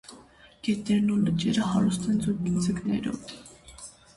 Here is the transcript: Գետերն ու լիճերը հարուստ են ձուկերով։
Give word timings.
Գետերն 0.67 1.11
ու 1.15 1.17
լիճերը 1.27 1.67
հարուստ 1.73 2.09
են 2.15 2.25
ձուկերով։ 2.65 3.31